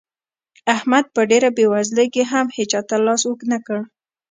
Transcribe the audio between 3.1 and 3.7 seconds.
اوږد نه